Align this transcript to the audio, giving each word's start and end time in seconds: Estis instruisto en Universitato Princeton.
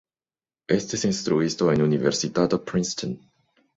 Estis 0.75 1.03
instruisto 1.09 1.69
en 1.73 1.85
Universitato 1.89 2.59
Princeton. 2.73 3.15